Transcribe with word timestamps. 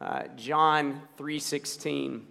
uh, 0.00 0.24
John 0.36 1.02
3:16. 1.16 2.22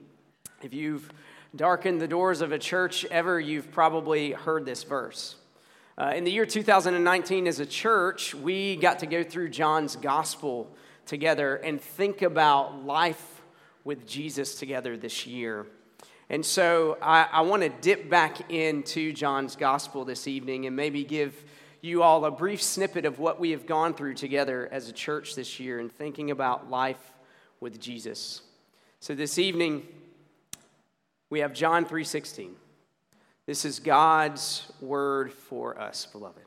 If 0.64 0.74
you've 0.74 1.12
darkened 1.56 2.02
the 2.02 2.08
doors 2.08 2.42
of 2.42 2.52
a 2.52 2.60
church 2.60 3.06
ever, 3.06 3.40
you've 3.40 3.72
probably 3.72 4.32
heard 4.32 4.66
this 4.66 4.84
verse. 4.84 5.36
Uh, 5.98 6.14
in 6.16 6.24
the 6.24 6.32
year 6.32 6.46
2019, 6.46 7.48
as 7.48 7.60
a 7.60 7.66
church, 7.66 8.34
we 8.36 8.76
got 8.76 9.00
to 9.00 9.06
go 9.06 9.24
through 9.24 9.50
John's 9.50 9.96
gospel 9.96 10.76
together 11.06 11.56
and 11.56 11.82
think 11.82 12.22
about 12.22 12.86
life 12.86 13.42
with 13.84 14.08
Jesus 14.08 14.56
together 14.56 14.96
this 14.96 15.26
year. 15.26 15.66
And 16.30 16.46
so 16.46 16.98
I, 17.02 17.28
I 17.32 17.42
want 17.42 17.64
to 17.64 17.70
dip 17.70 18.10
back 18.10 18.52
into 18.52 19.14
John's 19.14 19.56
gospel 19.56 20.06
this 20.06 20.28
evening 20.28 20.68
and 20.68 20.76
maybe 20.76 21.04
give 21.04 21.44
you 21.82 22.04
all 22.04 22.26
a 22.26 22.32
brief 22.32 22.62
snippet 22.62 23.06
of 23.06 23.20
what 23.20 23.40
we 23.40 23.52
have 23.52 23.66
gone 23.66 23.94
through 23.94 24.14
together 24.16 24.68
as 24.72 24.90
a 24.90 24.94
church 24.94 25.36
this 25.36 25.60
year 25.60 25.80
and 25.80 25.92
thinking 25.92 26.32
about 26.32 26.70
life 26.70 27.14
with 27.60 27.80
Jesus. 27.80 28.42
So 29.00 29.16
this 29.16 29.38
evening 29.38 29.88
we 31.30 31.40
have 31.40 31.54
John 31.54 31.86
3:16. 31.86 32.56
This 33.46 33.66
is 33.66 33.80
God's 33.80 34.72
word 34.82 35.34
for 35.34 35.80
us, 35.80 36.06
beloved. 36.06 36.46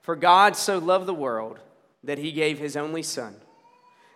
For 0.00 0.16
God 0.16 0.56
so 0.56 0.78
loved 0.78 1.06
the 1.06 1.14
world 1.14 1.58
that 2.02 2.18
he 2.18 2.32
gave 2.32 2.58
his 2.58 2.76
only 2.76 3.02
son 3.02 3.40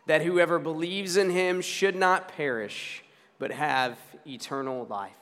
that 0.07 0.23
whoever 0.23 0.59
believes 0.59 1.17
in 1.17 1.31
him 1.31 1.61
should 1.61 1.97
not 1.97 2.29
perish 2.29 3.03
but 3.39 3.51
have 3.51 3.99
eternal 4.27 4.87
life. 4.87 5.13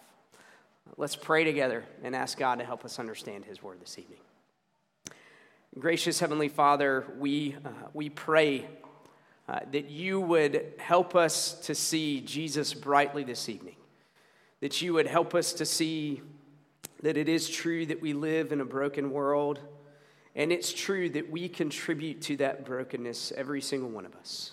Let's 0.97 1.17
pray 1.17 1.45
together 1.45 1.84
and 2.03 2.15
ask 2.15 2.37
God 2.37 2.59
to 2.59 2.65
help 2.65 2.84
us 2.84 2.98
understand 2.98 3.45
his 3.45 3.62
word 3.62 3.81
this 3.81 3.98
evening. 3.98 4.19
Gracious 5.79 6.20
Heavenly 6.20 6.48
Father, 6.48 7.06
we, 7.19 7.56
uh, 7.65 7.70
we 7.95 8.11
pray 8.11 8.69
uh, 9.49 9.61
that 9.71 9.91
you 9.91 10.21
would 10.21 10.75
help 10.79 11.15
us 11.15 11.55
to 11.67 11.75
see 11.75 12.21
Jesus 12.21 12.75
brightly 12.75 13.25
this 13.25 13.49
evening, 13.49 13.77
that 14.61 14.81
you 14.81 14.95
would 14.95 15.07
help 15.07 15.34
us 15.34 15.53
to 15.55 15.65
see 15.65 16.23
that 17.03 17.17
it 17.17 17.29
is 17.29 17.49
true 17.49 17.84
that 17.87 18.01
we 18.01 18.12
live 18.12 18.53
in 18.53 18.61
a 18.61 18.65
broken 18.65 19.11
world, 19.11 19.59
and 20.34 20.53
it's 20.53 20.73
true 20.73 21.11
that 21.11 21.31
we 21.31 21.49
contribute 21.49 22.23
to 22.23 22.37
that 22.37 22.65
brokenness, 22.65 23.33
every 23.37 23.61
single 23.61 23.91
one 23.91 24.07
of 24.07 24.15
us, 24.15 24.53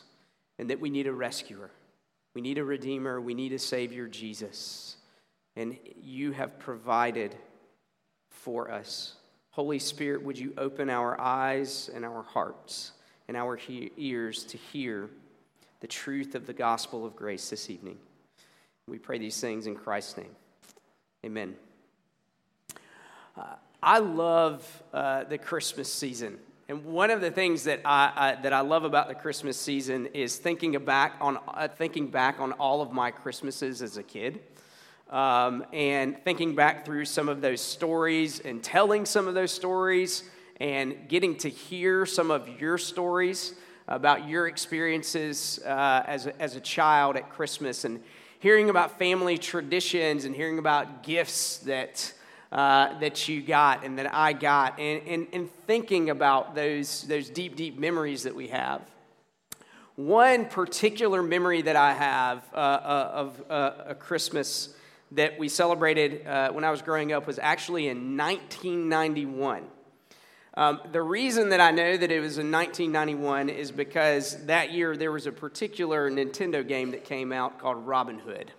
and 0.58 0.70
that 0.70 0.80
we 0.80 0.90
need 0.90 1.08
a 1.08 1.14
rescuer. 1.14 1.72
We 2.34 2.42
need 2.42 2.58
a 2.58 2.64
redeemer. 2.64 3.20
We 3.20 3.34
need 3.34 3.54
a 3.54 3.60
savior, 3.60 4.08
Jesus. 4.08 4.98
And 5.56 5.78
you 6.02 6.32
have 6.32 6.60
provided 6.60 7.36
for 8.30 8.72
us. 8.72 9.16
Holy 9.52 9.80
Spirit, 9.80 10.24
would 10.24 10.38
you 10.38 10.54
open 10.58 10.90
our 10.90 11.20
eyes 11.20 11.90
and 11.94 12.06
our 12.06 12.24
hearts 12.24 12.94
and 13.30 13.38
our 13.38 13.56
he- 13.56 13.92
ears 13.96 14.44
to 14.44 14.58
hear 14.58 15.08
the 15.82 15.88
truth 15.88 16.34
of 16.34 16.48
the 16.48 16.54
gospel 16.54 17.06
of 17.06 17.16
grace 17.16 17.52
this 17.52 17.70
evening? 17.70 18.00
We 18.88 18.98
pray 18.98 19.20
these 19.20 19.40
things 19.40 19.68
in 19.68 19.76
Christ's 19.76 20.18
name. 20.18 20.36
Amen. 21.24 21.56
Uh, 23.38 23.44
I 23.84 24.00
love 24.00 24.84
uh, 24.92 25.26
the 25.26 25.38
Christmas 25.38 25.94
season. 25.94 26.40
And 26.70 26.84
one 26.84 27.12
of 27.12 27.22
the 27.22 27.30
things 27.30 27.66
that 27.66 27.82
I, 27.86 28.12
I, 28.16 28.42
that 28.42 28.52
I 28.52 28.62
love 28.62 28.84
about 28.84 29.08
the 29.08 29.16
Christmas 29.16 29.58
season 29.58 30.08
is 30.08 30.38
thinking 30.38 30.72
back 30.84 31.14
on, 31.22 31.38
uh, 31.50 31.68
thinking 31.68 32.08
back 32.08 32.40
on 32.40 32.54
all 32.54 32.82
of 32.82 32.92
my 32.92 33.12
Christmases 33.12 33.84
as 33.84 33.98
a 33.98 34.04
kid 34.04 34.40
um, 35.12 35.64
and 35.72 36.18
thinking 36.24 36.56
back 36.56 36.84
through 36.84 37.06
some 37.06 37.30
of 37.30 37.42
those 37.42 37.62
stories 37.62 38.40
and 38.40 38.64
telling 38.64 39.06
some 39.06 39.28
of 39.28 39.36
those 39.36 39.52
stories 39.52 40.24
and 40.60 41.08
getting 41.08 41.36
to 41.38 41.50
hear 41.50 42.06
some 42.06 42.32
of 42.32 42.48
your 42.60 42.78
stories 42.78 43.54
about 43.88 44.28
your 44.28 44.48
experiences 44.48 45.60
uh, 45.66 46.04
as, 46.06 46.28
a, 46.28 46.42
as 46.42 46.56
a 46.56 46.60
child 46.60 47.16
at 47.16 47.30
Christmas 47.30 47.86
and 47.86 48.02
hearing 48.40 48.70
about 48.70 49.00
family 49.00 49.38
traditions 49.38 50.26
and 50.26 50.36
hearing 50.36 50.60
about 50.60 51.04
gifts 51.04 51.58
that, 51.60 52.14
uh, 52.52 52.98
that 53.00 53.28
you 53.28 53.42
got 53.42 53.84
and 53.84 53.98
that 53.98 54.14
I 54.14 54.34
got, 54.34 54.80
and, 54.80 55.02
and, 55.08 55.28
and 55.34 55.50
thinking 55.66 56.10
about 56.10 56.56
those, 56.56 57.04
those 57.04 57.30
deep, 57.30 57.56
deep 57.56 57.78
memories 57.78 58.24
that 58.24 58.36
we 58.36 58.48
have. 58.48 58.82
One 59.96 60.46
particular 60.46 61.22
memory 61.22 61.62
that 61.64 61.76
I 61.76 61.94
have 61.94 62.44
uh, 62.54 62.58
uh 62.58 63.12
of 63.14 63.44
uh, 63.50 63.72
a 63.88 63.96
Christmas 63.96 64.74
that 65.12 65.38
we 65.38 65.50
celebrated 65.50 66.26
uh, 66.26 66.52
when 66.52 66.64
I 66.64 66.72
was 66.72 66.82
growing 66.82 67.12
up 67.12 67.28
was 67.28 67.40
actually 67.40 67.90
in 67.90 68.16
1991. 68.16 69.64
Um, 70.60 70.82
the 70.92 71.02
reason 71.02 71.48
that 71.52 71.62
I 71.62 71.72
know 71.72 71.96
that 71.96 72.12
it 72.12 72.20
was 72.20 72.38
in 72.38 72.52
1991 72.52 73.48
is 73.48 73.72
because 73.72 74.46
that 74.48 74.74
year 74.74 74.98
there 74.98 75.10
was 75.10 75.26
a 75.26 75.32
particular 75.32 76.12
Nintendo 76.12 76.68
game 76.68 76.92
that 76.92 77.06
came 77.06 77.32
out 77.32 77.60
called 77.60 77.88
Robin 77.88 78.20
Hood 78.20 78.52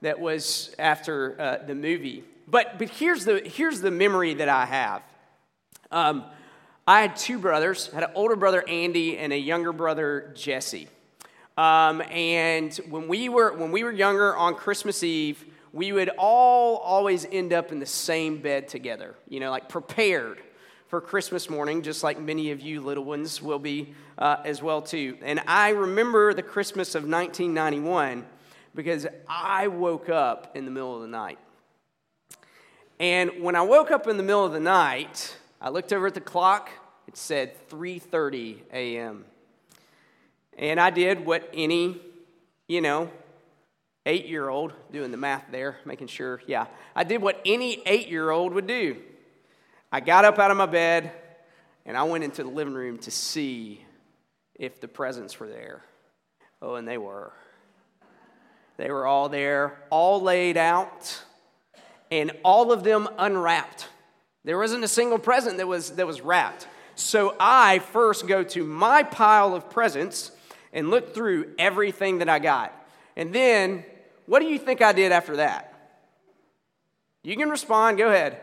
that 0.00 0.18
was 0.18 0.74
after 0.80 1.40
uh, 1.40 1.64
the 1.64 1.76
movie. 1.76 2.24
But, 2.48 2.80
but 2.80 2.88
here's, 2.88 3.24
the, 3.24 3.38
here's 3.38 3.80
the 3.80 3.92
memory 3.92 4.34
that 4.34 4.48
I 4.48 4.66
have. 4.66 5.02
Um, 5.92 6.24
I 6.88 7.02
had 7.02 7.14
two 7.14 7.38
brothers, 7.38 7.86
had 7.92 8.02
an 8.02 8.10
older 8.16 8.34
brother 8.34 8.68
Andy 8.68 9.16
and 9.16 9.32
a 9.32 9.38
younger 9.38 9.72
brother 9.72 10.32
Jesse. 10.34 10.88
Um, 11.56 12.02
and 12.10 12.74
when 12.90 13.06
we 13.06 13.28
were 13.28 13.52
when 13.56 13.70
we 13.70 13.84
were 13.84 13.92
younger 13.92 14.36
on 14.36 14.56
Christmas 14.56 15.04
Eve, 15.04 15.44
we 15.72 15.92
would 15.92 16.10
all 16.18 16.78
always 16.78 17.24
end 17.30 17.52
up 17.52 17.70
in 17.70 17.78
the 17.78 17.86
same 17.86 18.42
bed 18.42 18.66
together. 18.66 19.14
You 19.28 19.38
know, 19.38 19.52
like 19.52 19.68
prepared 19.68 20.42
for 20.88 21.00
Christmas 21.00 21.50
morning, 21.50 21.82
just 21.82 22.04
like 22.04 22.20
many 22.20 22.52
of 22.52 22.60
you 22.60 22.80
little 22.80 23.04
ones 23.04 23.42
will 23.42 23.58
be 23.58 23.94
uh, 24.18 24.36
as 24.44 24.62
well 24.62 24.80
too. 24.80 25.16
And 25.22 25.40
I 25.46 25.70
remember 25.70 26.32
the 26.32 26.42
Christmas 26.42 26.94
of 26.94 27.02
1991 27.02 28.24
because 28.74 29.06
I 29.28 29.68
woke 29.68 30.08
up 30.08 30.54
in 30.54 30.64
the 30.64 30.70
middle 30.70 30.94
of 30.94 31.02
the 31.02 31.08
night. 31.08 31.38
And 33.00 33.42
when 33.42 33.56
I 33.56 33.62
woke 33.62 33.90
up 33.90 34.06
in 34.06 34.16
the 34.16 34.22
middle 34.22 34.44
of 34.44 34.52
the 34.52 34.60
night, 34.60 35.36
I 35.60 35.70
looked 35.70 35.92
over 35.92 36.06
at 36.06 36.14
the 36.14 36.20
clock. 36.20 36.70
It 37.08 37.16
said 37.16 37.68
3:30 37.68 38.58
a.m. 38.72 39.24
And 40.56 40.80
I 40.80 40.90
did 40.90 41.26
what 41.26 41.50
any, 41.52 42.00
you 42.68 42.80
know, 42.80 43.10
eight 44.06 44.26
year 44.26 44.48
old, 44.48 44.72
doing 44.92 45.10
the 45.10 45.16
math 45.16 45.44
there, 45.50 45.78
making 45.84 46.06
sure, 46.06 46.40
yeah, 46.46 46.66
I 46.94 47.04
did 47.04 47.20
what 47.20 47.40
any 47.44 47.82
eight 47.86 48.08
year 48.08 48.30
old 48.30 48.54
would 48.54 48.66
do. 48.66 48.96
I 49.90 50.00
got 50.00 50.24
up 50.24 50.38
out 50.38 50.50
of 50.50 50.56
my 50.56 50.66
bed 50.66 51.12
and 51.84 51.96
I 51.96 52.02
went 52.02 52.24
into 52.24 52.42
the 52.42 52.50
living 52.50 52.74
room 52.74 52.98
to 52.98 53.10
see 53.10 53.84
if 54.54 54.80
the 54.80 54.88
presents 54.88 55.38
were 55.38 55.48
there. 55.48 55.82
Oh, 56.60 56.74
and 56.74 56.86
they 56.86 56.98
were. 56.98 57.32
They 58.76 58.90
were 58.90 59.06
all 59.06 59.28
there, 59.28 59.78
all 59.90 60.20
laid 60.20 60.56
out, 60.56 61.22
and 62.10 62.32
all 62.44 62.72
of 62.72 62.84
them 62.84 63.08
unwrapped. 63.18 63.88
There 64.44 64.58
wasn't 64.58 64.84
a 64.84 64.88
single 64.88 65.18
present 65.18 65.58
that 65.58 65.66
was, 65.66 65.92
that 65.92 66.06
was 66.06 66.20
wrapped. 66.20 66.66
So 66.94 67.36
I 67.38 67.78
first 67.78 68.26
go 68.26 68.42
to 68.42 68.64
my 68.64 69.02
pile 69.02 69.54
of 69.54 69.70
presents 69.70 70.30
and 70.72 70.90
look 70.90 71.14
through 71.14 71.54
everything 71.58 72.18
that 72.18 72.28
I 72.28 72.38
got. 72.38 72.72
And 73.16 73.32
then, 73.34 73.84
what 74.26 74.40
do 74.40 74.46
you 74.46 74.58
think 74.58 74.82
I 74.82 74.92
did 74.92 75.12
after 75.12 75.36
that? 75.36 75.72
You 77.22 77.36
can 77.36 77.48
respond, 77.48 77.98
go 77.98 78.08
ahead. 78.08 78.40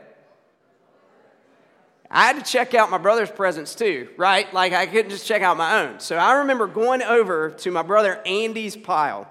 I 2.16 2.28
had 2.28 2.46
to 2.46 2.50
check 2.50 2.76
out 2.76 2.92
my 2.92 3.00
brother's 3.00 3.32
presents 3.32 3.74
too, 3.74 4.08
right? 4.18 4.52
Like 4.54 4.72
I 4.72 4.86
couldn't 4.86 5.10
just 5.10 5.26
check 5.26 5.42
out 5.42 5.58
my 5.58 5.82
own. 5.82 6.00
So 6.00 6.16
I 6.16 6.34
remember 6.34 6.68
going 6.68 7.02
over 7.02 7.50
to 7.50 7.72
my 7.72 7.82
brother 7.82 8.22
Andy's 8.24 8.78
pile. 8.78 9.28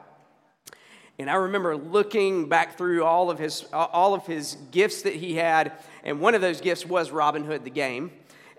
And 1.16 1.30
I 1.30 1.34
remember 1.34 1.76
looking 1.76 2.48
back 2.48 2.76
through 2.76 3.04
all 3.04 3.30
of 3.30 3.38
his 3.38 3.64
all 3.72 4.14
of 4.14 4.26
his 4.26 4.56
gifts 4.72 5.02
that 5.02 5.14
he 5.14 5.36
had, 5.36 5.70
and 6.02 6.20
one 6.20 6.34
of 6.34 6.40
those 6.40 6.60
gifts 6.60 6.84
was 6.84 7.12
Robin 7.12 7.44
Hood 7.44 7.62
the 7.62 7.70
game. 7.70 8.10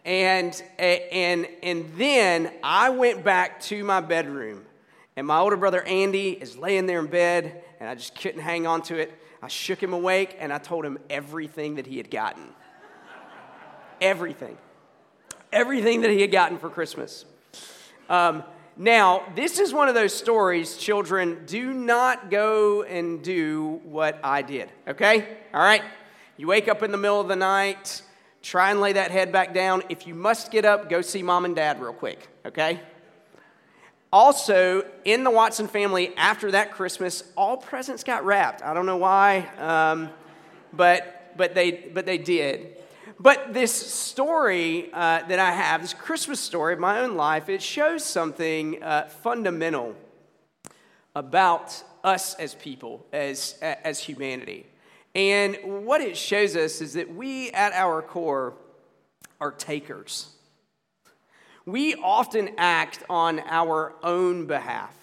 And, 0.05 0.61
and, 0.79 1.47
and 1.61 1.91
then 1.95 2.51
I 2.61 2.89
went 2.91 3.23
back 3.23 3.61
to 3.63 3.83
my 3.83 4.01
bedroom, 4.01 4.63
and 5.15 5.27
my 5.27 5.39
older 5.39 5.57
brother 5.57 5.81
Andy 5.81 6.31
is 6.31 6.57
laying 6.57 6.85
there 6.85 6.99
in 6.99 7.07
bed, 7.07 7.63
and 7.79 7.89
I 7.89 7.95
just 7.95 8.19
couldn't 8.19 8.41
hang 8.41 8.67
on 8.67 8.81
to 8.83 8.97
it. 8.97 9.13
I 9.41 9.47
shook 9.47 9.81
him 9.81 9.93
awake, 9.93 10.37
and 10.39 10.53
I 10.53 10.57
told 10.57 10.85
him 10.85 10.97
everything 11.09 11.75
that 11.75 11.87
he 11.87 11.97
had 11.97 12.11
gotten. 12.11 12.43
Everything. 14.03 14.55
Everything 15.51 16.01
that 16.01 16.11
he 16.11 16.21
had 16.21 16.31
gotten 16.31 16.59
for 16.59 16.69
Christmas. 16.69 17.25
Um, 18.09 18.43
now, 18.77 19.23
this 19.35 19.59
is 19.59 19.73
one 19.73 19.87
of 19.87 19.95
those 19.95 20.13
stories, 20.13 20.77
children, 20.77 21.45
do 21.45 21.73
not 21.73 22.29
go 22.29 22.83
and 22.83 23.23
do 23.23 23.81
what 23.83 24.19
I 24.23 24.41
did, 24.41 24.69
okay? 24.87 25.37
All 25.53 25.61
right? 25.61 25.83
You 26.37 26.47
wake 26.47 26.67
up 26.67 26.83
in 26.83 26.91
the 26.91 26.97
middle 26.97 27.19
of 27.19 27.27
the 27.27 27.35
night, 27.35 28.03
Try 28.43 28.71
and 28.71 28.81
lay 28.81 28.91
that 28.93 29.09
head 29.09 29.31
back 29.31 29.53
down. 29.53 29.83
If 29.87 30.05
you 30.05 30.13
must 30.13 30.51
get 30.51 30.65
up, 30.65 30.89
go 30.89 31.01
see 31.01 31.23
mom 31.23 31.45
and 31.45 31.55
dad 31.55 31.81
real 31.81 31.93
quick, 31.93 32.27
okay? 32.45 32.81
Also, 34.11 34.85
in 35.05 35.23
the 35.23 35.31
Watson 35.31 35.69
family, 35.69 36.15
after 36.17 36.51
that 36.51 36.71
Christmas, 36.71 37.23
all 37.37 37.55
presents 37.55 38.03
got 38.03 38.25
wrapped. 38.25 38.61
I 38.61 38.73
don't 38.73 38.85
know 38.85 38.97
why, 38.97 39.47
um, 39.57 40.09
but, 40.73 41.31
but, 41.37 41.55
they, 41.55 41.71
but 41.71 42.05
they 42.05 42.17
did. 42.17 42.82
But 43.19 43.53
this 43.53 43.71
story 43.73 44.89
uh, 44.91 45.23
that 45.27 45.39
I 45.39 45.51
have, 45.51 45.81
this 45.81 45.93
Christmas 45.93 46.39
story 46.39 46.73
of 46.73 46.79
my 46.79 46.99
own 46.99 47.15
life, 47.15 47.49
it 47.49 47.61
shows 47.61 48.03
something 48.03 48.81
uh, 48.83 49.07
fundamental 49.07 49.95
about 51.15 51.83
us 52.03 52.33
as 52.35 52.55
people, 52.55 53.05
as, 53.13 53.55
as 53.61 53.99
humanity. 53.99 54.65
And 55.15 55.57
what 55.63 56.01
it 56.01 56.17
shows 56.17 56.55
us 56.55 56.81
is 56.81 56.93
that 56.93 57.13
we, 57.13 57.51
at 57.51 57.71
our 57.73 58.01
core, 58.01 58.55
are 59.39 59.51
takers. 59.51 60.29
We 61.65 61.95
often 61.95 62.49
act 62.57 63.03
on 63.09 63.39
our 63.41 63.93
own 64.03 64.47
behalf. 64.47 64.95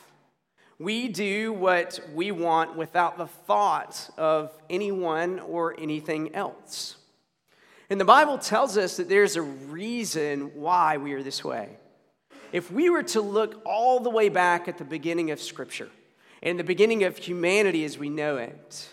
We 0.79 1.09
do 1.09 1.53
what 1.53 2.01
we 2.15 2.33
want 2.33 2.77
without 2.77 3.19
the 3.19 3.27
thought 3.27 4.11
of 4.19 4.51
anyone 4.69 5.39
or 5.41 5.79
anything 5.79 6.35
else. 6.35 6.97
And 7.91 8.01
the 8.01 8.05
Bible 8.05 8.39
tells 8.39 8.79
us 8.79 8.97
that 8.99 9.09
there's 9.09 9.35
a 9.35 9.43
reason 9.43 10.53
why 10.55 10.97
we 10.97 11.13
are 11.13 11.25
this 11.25 11.43
way. 11.43 11.71
If 12.53 12.71
we 12.71 12.89
were 12.89 13.03
to 13.03 13.21
look 13.21 13.61
all 13.65 13.99
the 13.99 14.11
way 14.11 14.29
back 14.29 14.69
at 14.69 14.79
the 14.79 14.85
beginning 14.85 15.33
of 15.33 15.41
Scripture 15.41 15.91
and 16.41 16.57
the 16.57 16.65
beginning 16.65 17.03
of 17.03 17.17
humanity 17.17 17.85
as 17.85 17.99
we 17.99 18.09
know 18.09 18.37
it, 18.37 18.89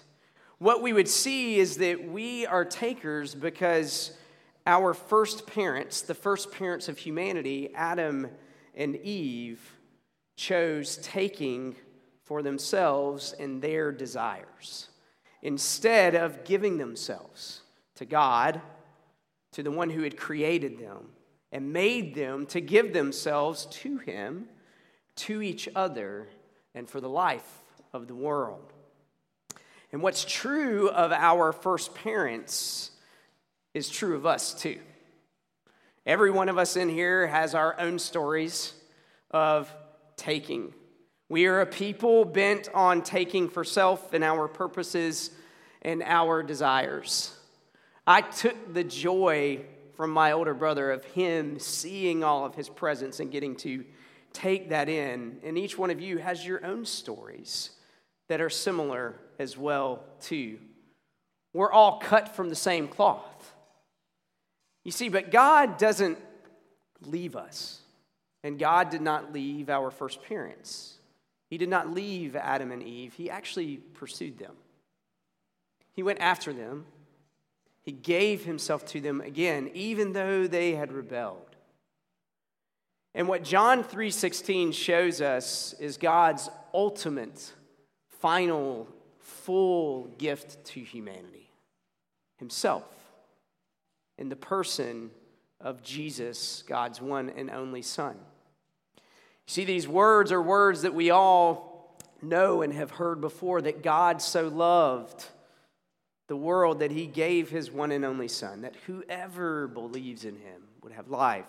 what 0.58 0.82
we 0.82 0.94
would 0.94 1.08
see 1.08 1.60
is 1.60 1.78
that 1.78 2.10
we 2.10 2.48
are 2.48 2.66
takers 2.66 3.36
because 3.36 4.18
our 4.66 4.96
first 4.96 5.46
parents, 5.46 6.02
the 6.02 6.16
first 6.16 6.52
parents 6.52 6.90
of 6.90 6.98
humanity, 6.98 7.70
Adam 7.76 8.28
and 8.76 8.96
Eve, 8.96 9.76
chose 10.36 10.98
taking 10.98 11.76
for 12.24 12.42
themselves 12.42 13.36
and 13.40 13.62
their 13.62 13.92
desires 13.92 14.90
instead 15.44 16.16
of 16.16 16.44
giving 16.44 16.78
themselves 16.78 17.62
to 17.96 18.06
God, 18.06 18.60
to 19.58 19.64
the 19.64 19.72
one 19.72 19.90
who 19.90 20.04
had 20.04 20.16
created 20.16 20.78
them 20.78 21.08
and 21.52 21.74
made 21.74 22.14
them 22.14 22.46
to 22.46 22.62
give 22.62 22.94
themselves 22.94 23.66
to 23.66 23.98
Him, 23.98 24.46
to 25.16 25.42
each 25.42 25.68
other, 25.76 26.28
and 26.76 26.88
for 26.88 27.02
the 27.02 27.10
life 27.10 27.64
of 27.92 28.08
the 28.08 28.14
world. 28.14 28.72
And 29.92 30.04
what's 30.04 30.24
true 30.24 30.90
of 30.90 31.12
our 31.12 31.52
first 31.52 31.96
parents 31.96 32.92
is 33.74 33.90
true 33.90 34.16
of 34.16 34.28
us 34.28 34.54
too. 34.54 34.78
Every 36.06 36.30
one 36.30 36.50
of 36.50 36.60
us 36.60 36.78
in 36.78 36.88
here 36.88 37.26
has 37.26 37.56
our 37.56 37.80
own 37.80 37.98
stories 37.98 38.74
of 39.32 39.74
taking. 40.18 40.72
We 41.30 41.48
are 41.48 41.62
a 41.62 41.66
people 41.66 42.26
bent 42.26 42.70
on 42.76 43.02
taking 43.02 43.50
for 43.50 43.64
self 43.64 44.14
and 44.14 44.24
our 44.24 44.48
purposes 44.48 45.32
and 45.82 46.04
our 46.04 46.44
desires. 46.44 47.34
I 48.10 48.22
took 48.22 48.74
the 48.74 48.86
joy 48.86 49.66
from 49.98 50.12
my 50.12 50.32
older 50.32 50.54
brother 50.54 50.92
of 50.92 51.04
him 51.04 51.60
seeing 51.60 52.24
all 52.24 52.46
of 52.46 52.56
his 52.56 52.70
presents 52.70 53.20
and 53.20 53.30
getting 53.30 53.58
to 53.58 53.84
take 54.32 54.70
that 54.70 54.88
in. 54.88 55.40
And 55.44 55.58
each 55.58 55.78
one 55.78 55.90
of 55.90 56.00
you 56.00 56.18
has 56.18 56.46
your 56.46 56.66
own 56.66 56.86
stories 56.86 57.72
that 58.30 58.40
are 58.40 58.50
similar 58.50 59.16
as 59.40 59.58
well 59.58 60.04
too. 60.22 60.60
We're 61.54 61.72
all 61.72 62.00
cut 62.00 62.34
from 62.36 62.50
the 62.50 62.56
same 62.56 62.88
cloth. 62.88 63.54
You 64.86 64.92
see, 64.92 65.10
but 65.10 65.32
God 65.32 65.78
doesn't 65.78 66.18
leave 67.02 67.36
us. 67.36 67.82
And 68.44 68.58
God 68.58 68.90
did 68.90 69.02
not 69.02 69.34
leave 69.34 69.70
our 69.70 69.92
first 69.92 70.24
parents. 70.24 70.94
He 71.50 71.58
did 71.58 71.70
not 71.70 71.92
leave 71.92 72.36
Adam 72.36 72.72
and 72.72 72.84
Eve. 72.84 73.14
He 73.14 73.30
actually 73.30 73.78
pursued 73.78 74.38
them. 74.38 74.54
He 75.94 76.04
went 76.04 76.22
after 76.22 76.54
them. 76.54 76.86
He 77.88 77.94
gave 77.94 78.44
himself 78.44 78.84
to 78.88 79.00
them 79.00 79.22
again, 79.22 79.72
even 79.74 80.12
though 80.12 80.46
they 80.46 80.76
had 80.76 80.92
rebelled. 80.92 81.56
And 83.16 83.30
what 83.30 83.46
John 83.46 83.82
3:16 83.82 84.74
shows 84.74 85.22
us 85.22 85.72
is 85.80 85.96
God's 85.96 86.50
ultimate 86.74 87.54
final, 88.10 88.90
full 89.20 90.08
gift 90.18 90.66
to 90.66 90.82
humanity 90.82 91.50
Himself 92.36 92.84
in 94.18 94.28
the 94.28 94.36
person 94.36 95.10
of 95.62 95.82
Jesus, 95.82 96.64
God's 96.64 97.00
one 97.00 97.30
and 97.30 97.50
only 97.50 97.82
Son. 97.82 98.18
You 98.98 99.02
see, 99.46 99.64
these 99.64 99.88
words 99.88 100.34
are 100.34 100.42
words 100.42 100.82
that 100.82 100.94
we 100.94 101.10
all 101.10 101.98
know 102.22 102.64
and 102.64 102.74
have 102.74 102.92
heard 102.92 103.22
before 103.22 103.62
that 103.62 103.82
God 103.82 104.22
so 104.22 104.50
loved 104.50 105.28
the 106.28 106.38
world 106.38 106.80
that 106.80 106.92
He 106.92 107.08
gave 107.08 107.50
His 107.50 107.72
one 107.72 107.92
and 107.92 108.06
only 108.06 108.28
Son, 108.28 108.62
that 108.62 108.76
whoever 108.86 109.68
believes 109.68 110.26
in 110.26 110.36
Him 110.36 110.64
would 110.82 110.94
have 110.94 111.10
life 111.10 111.46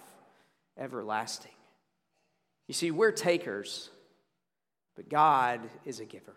everlasting. 0.78 1.52
You 2.66 2.74
see, 2.74 2.90
we're 2.90 3.12
takers, 3.12 3.90
but 4.94 5.08
God 5.08 5.60
is 5.84 6.00
a 6.00 6.04
giver. 6.04 6.36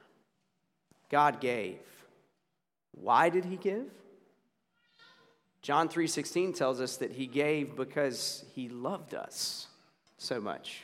God 1.10 1.42
gave. 1.42 1.80
Why 2.92 3.30
did 3.30 3.46
he 3.46 3.58
give? 3.58 3.90
John 5.62 5.90
3:16 5.90 6.54
tells 6.54 6.82
us 6.82 6.98
that 6.98 7.12
he 7.12 7.28
gave 7.28 7.76
because 7.76 8.46
he 8.56 8.70
loved 8.70 9.14
us 9.14 9.68
so 10.18 10.40
much. 10.40 10.84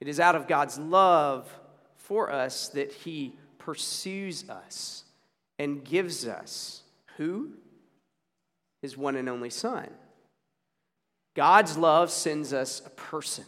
It 0.00 0.08
is 0.08 0.20
out 0.20 0.34
of 0.34 0.46
God's 0.46 0.78
love 0.78 1.48
for 1.96 2.30
us 2.30 2.68
that 2.70 2.92
he 2.92 3.38
pursues 3.58 4.48
us 4.50 5.03
and 5.58 5.84
gives 5.84 6.26
us 6.26 6.82
who? 7.16 7.50
His 8.82 8.96
one 8.96 9.16
and 9.16 9.28
only 9.28 9.50
son. 9.50 9.88
God's 11.34 11.76
love 11.76 12.10
sends 12.10 12.52
us 12.52 12.82
a 12.84 12.90
person. 12.90 13.44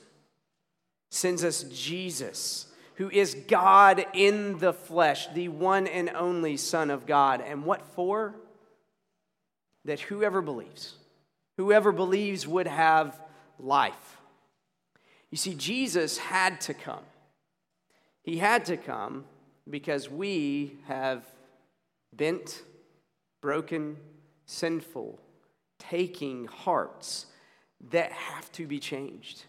Sends 1.10 1.44
us 1.44 1.64
Jesus 1.64 2.66
who 2.96 3.10
is 3.10 3.34
God 3.46 4.06
in 4.14 4.58
the 4.58 4.72
flesh, 4.72 5.28
the 5.28 5.48
one 5.48 5.86
and 5.86 6.10
only 6.10 6.56
Son 6.56 6.90
of 6.90 7.06
God. 7.06 7.42
And 7.46 7.64
what 7.64 7.82
for? 7.94 8.34
That 9.84 10.00
whoever 10.00 10.40
believes, 10.42 10.94
whoever 11.58 11.92
believes 11.92 12.46
would 12.46 12.66
have 12.66 13.20
life. 13.58 14.16
You 15.30 15.36
see, 15.36 15.54
Jesus 15.54 16.16
had 16.16 16.60
to 16.62 16.74
come. 16.74 17.04
He 18.22 18.38
had 18.38 18.64
to 18.66 18.76
come 18.76 19.24
because 19.68 20.10
we 20.10 20.78
have 20.86 21.22
bent, 22.16 22.62
broken, 23.40 23.96
sinful, 24.44 25.20
taking 25.78 26.46
hearts 26.46 27.26
that 27.90 28.12
have 28.12 28.50
to 28.52 28.66
be 28.66 28.78
changed. 28.78 29.44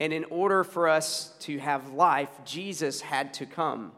And 0.00 0.12
in 0.12 0.24
order 0.24 0.64
for 0.64 0.88
us 0.88 1.34
to 1.40 1.58
have 1.58 1.92
life, 1.92 2.30
Jesus 2.44 3.00
had 3.00 3.34
to 3.34 3.46
come. 3.46 3.92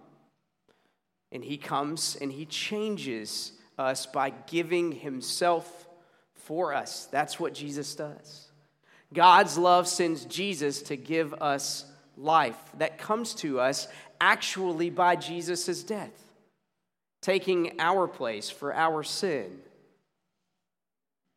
And 1.31 1.45
he 1.45 1.59
comes 1.59 2.17
and 2.21 2.33
he 2.33 2.47
changes 2.47 3.53
us 3.79 4.07
by 4.07 4.31
giving 4.31 4.93
himself 4.93 5.89
for 6.35 6.75
us. 6.75 7.07
That's 7.07 7.39
what 7.39 7.55
Jesus 7.55 7.95
does. 7.95 8.49
God's 9.12 9.59
love 9.59 9.89
sends 9.89 10.25
Jesus 10.25 10.83
to 10.83 10.97
give 10.97 11.35
us 11.35 11.85
life 12.17 12.59
that 12.79 12.99
comes 12.99 13.35
to 13.35 13.61
us 13.61 13.89
actually 14.21 14.91
by 14.91 15.17
Jesus' 15.17 15.83
death, 15.83 16.30
taking 17.21 17.79
our 17.79 18.09
place 18.09 18.50
for 18.50 18.75
our 18.75 19.03
sin, 19.03 19.59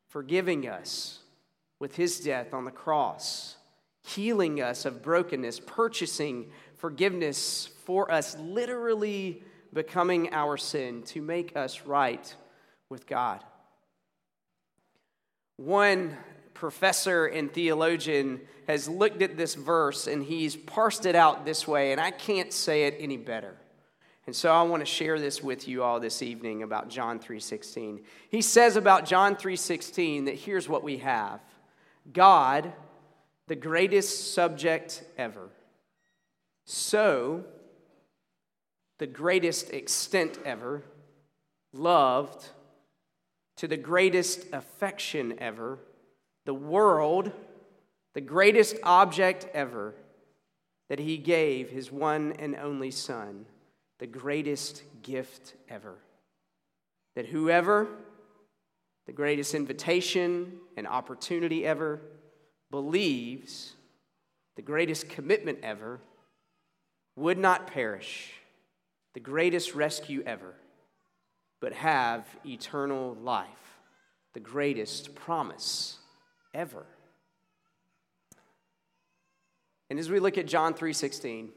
forgiving 0.10 0.68
us 0.68 1.20
with 1.80 1.96
his 1.96 2.20
death 2.20 2.54
on 2.54 2.66
the 2.66 2.72
cross 2.72 3.58
healing 4.06 4.62
us 4.62 4.86
of 4.86 5.02
brokenness, 5.02 5.60
purchasing 5.62 6.52
forgiveness 6.76 7.70
for 7.86 8.12
us, 8.12 8.38
literally 8.38 9.42
becoming 9.74 10.34
our 10.34 10.58
sin 10.58 11.04
to 11.04 11.22
make 11.22 11.56
us 11.56 11.82
right 11.86 12.36
with 12.90 13.08
God. 13.08 13.44
One 15.58 16.18
professor 16.54 17.26
and 17.26 17.52
theologian 17.52 18.42
has 18.68 18.88
looked 18.88 19.22
at 19.22 19.38
this 19.38 19.56
verse 19.56 20.08
and 20.08 20.24
he's 20.24 20.56
parsed 20.56 21.06
it 21.06 21.16
out 21.16 21.46
this 21.46 21.68
way, 21.68 21.92
and 21.92 22.02
I 22.02 22.12
can't 22.12 22.52
say 22.52 22.84
it 22.86 22.98
any 23.00 23.18
better. 23.18 23.56
And 24.26 24.36
so 24.36 24.52
I 24.54 24.62
want 24.64 24.82
to 24.82 24.86
share 24.86 25.20
this 25.20 25.44
with 25.44 25.68
you 25.68 25.84
all 25.84 26.00
this 26.00 26.22
evening 26.22 26.64
about 26.64 26.90
John 26.90 27.20
3:16. 27.20 28.04
He 28.30 28.42
says 28.42 28.78
about 28.78 29.06
John 29.06 29.36
3:16 29.36 30.26
that 30.26 30.36
here's 30.36 30.70
what 30.70 30.84
we 30.84 30.98
have. 30.98 31.42
God 32.12 32.74
the 33.48 33.56
greatest 33.56 34.34
subject 34.34 35.04
ever. 35.18 35.50
So, 36.66 37.44
the 39.00 39.08
greatest 39.08 39.72
extent 39.72 40.40
ever, 40.46 40.84
loved 41.74 42.50
to 43.58 43.68
the 43.68 43.78
greatest 43.78 44.46
affection 44.54 45.38
ever, 45.40 45.80
the 46.46 46.54
world, 46.54 47.32
the 48.14 48.22
greatest 48.22 48.78
object 48.84 49.48
ever, 49.54 49.94
that 50.90 51.00
he 51.00 51.18
gave 51.18 51.70
his 51.70 51.92
one 51.92 52.34
and 52.34 52.56
only 52.56 52.92
Son, 52.92 53.46
the 54.00 54.08
greatest 54.08 54.84
gift 55.02 55.54
ever. 55.70 55.96
That 57.16 57.28
whoever, 57.28 57.88
the 59.06 59.14
greatest 59.14 59.54
invitation 59.54 60.60
and 60.76 60.88
opportunity 60.88 61.66
ever, 61.66 62.02
believes 62.72 63.74
the 64.56 64.62
greatest 64.62 65.10
commitment 65.10 65.60
ever 65.64 66.00
would 67.16 67.38
not 67.38 67.68
perish, 67.68 68.34
the 69.14 69.20
greatest 69.20 69.76
rescue 69.76 70.24
ever, 70.26 70.56
but 71.60 71.74
have 71.74 72.26
eternal 72.46 73.16
life, 73.22 73.48
the 74.34 74.40
greatest 74.40 75.14
promise 75.14 76.00
ever. 76.54 76.86
And 79.90 80.00
as 80.00 80.10
we 80.10 80.20
look 80.20 80.40
at 80.40 80.48
John 80.48 80.74
3:16, 80.74 81.52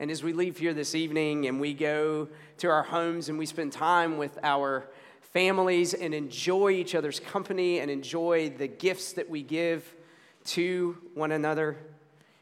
and 0.00 0.10
as 0.10 0.24
we 0.24 0.32
leave 0.32 0.56
here 0.56 0.72
this 0.72 0.94
evening 0.94 1.46
and 1.46 1.60
we 1.60 1.74
go 1.74 2.26
to 2.56 2.68
our 2.68 2.82
homes 2.82 3.28
and 3.28 3.38
we 3.38 3.44
spend 3.44 3.70
time 3.70 4.16
with 4.16 4.38
our 4.42 4.88
families 5.20 5.92
and 5.92 6.14
enjoy 6.14 6.70
each 6.70 6.94
other's 6.94 7.20
company 7.20 7.80
and 7.80 7.90
enjoy 7.90 8.48
the 8.48 8.66
gifts 8.66 9.12
that 9.12 9.28
we 9.28 9.42
give 9.42 9.94
to 10.42 10.96
one 11.12 11.32
another, 11.32 11.76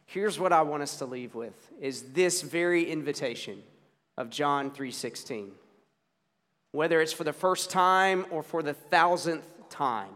here's 0.07 0.39
what 0.39 0.53
I 0.53 0.63
want 0.63 0.85
us 0.85 0.99
to 0.99 1.05
leave 1.05 1.35
with 1.35 1.73
is 1.81 2.13
this 2.13 2.43
very 2.43 2.89
invitation 2.89 3.61
of 4.17 4.31
John 4.31 4.71
3:16. 4.71 5.51
Whether 6.71 7.01
it's 7.01 7.13
for 7.13 7.25
the 7.25 7.33
first 7.33 7.71
time 7.71 8.25
or 8.31 8.45
for 8.45 8.63
the 8.63 8.75
thousandth 8.75 9.69
time, 9.69 10.15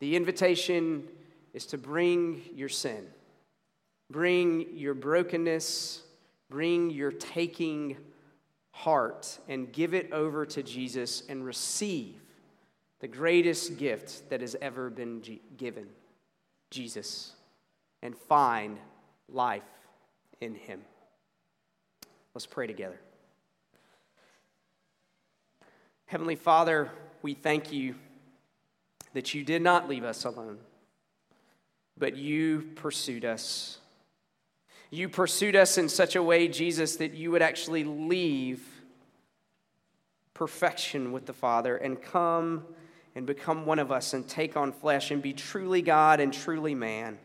the 0.00 0.16
invitation 0.16 1.08
is 1.54 1.64
to 1.66 1.78
bring 1.78 2.42
your 2.54 2.68
sin, 2.68 3.06
bring 4.10 4.76
your 4.76 4.92
brokenness, 4.92 6.02
bring 6.48 6.90
your 6.90 7.12
taking 7.12 7.96
heart 8.70 9.38
and 9.48 9.72
give 9.72 9.94
it 9.94 10.12
over 10.12 10.46
to 10.46 10.62
Jesus 10.62 11.22
and 11.28 11.44
receive 11.44 12.14
the 13.00 13.08
greatest 13.08 13.76
gift 13.78 14.28
that 14.30 14.40
has 14.40 14.56
ever 14.60 14.90
been 14.90 15.22
given 15.56 15.86
Jesus 16.70 17.32
and 18.02 18.16
find 18.16 18.78
life 19.28 19.62
in 20.40 20.54
Him. 20.54 20.80
Let's 22.34 22.46
pray 22.46 22.66
together. 22.66 23.00
Heavenly 26.06 26.36
Father, 26.36 26.90
we 27.20 27.34
thank 27.34 27.72
you 27.72 27.94
that 29.12 29.34
you 29.34 29.42
did 29.42 29.62
not 29.62 29.88
leave 29.88 30.04
us 30.04 30.24
alone, 30.24 30.58
but 31.98 32.16
you 32.16 32.70
pursued 32.76 33.24
us. 33.24 33.78
You 34.90 35.08
pursued 35.08 35.54
us 35.54 35.76
in 35.76 35.88
such 35.88 36.16
a 36.16 36.22
way, 36.22 36.48
Jesus, 36.48 36.96
that 36.96 37.14
you 37.14 37.30
would 37.30 37.42
actually 37.42 37.84
leave 37.84 38.62
perfection 40.32 41.12
with 41.12 41.26
the 41.26 41.32
Father 41.32 41.76
and 41.76 42.00
come 42.00 42.64
and 43.14 43.26
become 43.26 43.66
one 43.66 43.78
of 43.78 43.92
us 43.92 44.14
and 44.14 44.26
take 44.26 44.56
on 44.56 44.72
flesh 44.72 45.10
and 45.10 45.20
be 45.20 45.32
truly 45.32 45.82
God 45.82 46.20
and 46.20 46.32
truly 46.32 46.74
man 46.74 47.18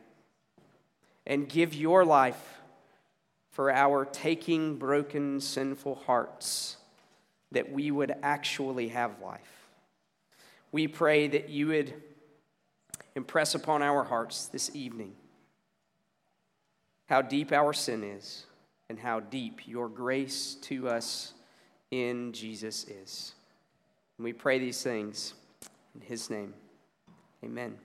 and 1.26 1.48
give 1.48 1.74
your 1.74 2.04
life 2.04 2.62
for 3.52 3.72
our 3.72 4.04
taking 4.04 4.76
broken, 4.76 5.40
sinful 5.40 5.96
hearts 6.08 6.78
that 7.52 7.72
we 7.72 7.92
would 7.92 8.14
actually 8.24 8.90
have 8.90 9.22
life. 9.22 9.68
We 10.72 10.88
pray 10.88 11.28
that 11.28 11.50
you 11.50 11.68
would 11.68 11.94
impress 13.16 13.54
upon 13.56 13.84
our 13.84 14.04
hearts 14.04 14.48
this 14.48 14.76
evening 14.76 15.14
how 17.14 17.22
deep 17.22 17.52
our 17.52 17.74
sin 17.74 18.04
is 18.04 18.48
and 18.90 18.98
how 18.98 19.20
deep 19.20 19.68
your 19.68 19.88
grace 19.88 20.56
to 20.56 20.90
us 20.90 21.36
in 21.92 22.34
Jesus 22.34 22.86
is. 22.86 23.34
And 24.18 24.26
we 24.26 24.34
pray 24.34 24.58
these 24.58 24.82
things 24.82 25.36
in 25.94 26.02
his 26.02 26.32
name. 26.32 26.56
Amen. 27.44 27.78